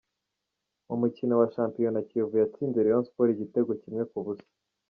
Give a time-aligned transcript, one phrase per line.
[0.87, 4.47] Mu mukino wa shampiyona Kiyovu yatsinze Rayon Sport igitego kimwe ku busa.